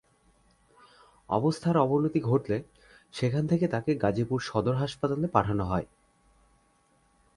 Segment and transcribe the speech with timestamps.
[1.29, 2.57] অবস্থার অবনতি ঘটলে
[3.13, 5.87] সেখান থেকে তাঁকে গাজীপুর সদর হাসপাতালে পাঠানো হয়।